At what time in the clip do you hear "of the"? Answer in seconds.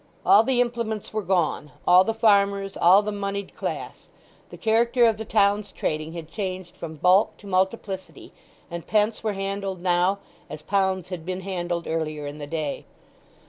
5.05-5.25